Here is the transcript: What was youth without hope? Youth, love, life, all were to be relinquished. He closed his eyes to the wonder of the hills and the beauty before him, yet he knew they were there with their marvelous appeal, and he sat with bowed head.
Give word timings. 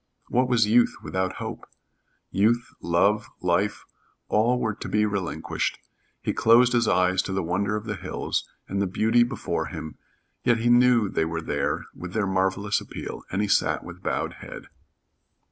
What 0.29 0.49
was 0.49 0.65
youth 0.65 0.95
without 1.03 1.33
hope? 1.33 1.67
Youth, 2.31 2.71
love, 2.81 3.27
life, 3.39 3.85
all 4.29 4.59
were 4.59 4.73
to 4.73 4.89
be 4.89 5.05
relinquished. 5.05 5.77
He 6.23 6.33
closed 6.33 6.73
his 6.73 6.87
eyes 6.87 7.21
to 7.21 7.31
the 7.31 7.43
wonder 7.43 7.75
of 7.75 7.85
the 7.85 7.95
hills 7.97 8.49
and 8.67 8.81
the 8.81 8.87
beauty 8.87 9.21
before 9.21 9.67
him, 9.67 9.99
yet 10.43 10.57
he 10.57 10.71
knew 10.71 11.07
they 11.07 11.25
were 11.25 11.39
there 11.39 11.85
with 11.93 12.13
their 12.13 12.25
marvelous 12.25 12.81
appeal, 12.81 13.21
and 13.31 13.43
he 13.43 13.47
sat 13.47 13.83
with 13.83 14.01
bowed 14.01 14.33
head. 14.41 14.69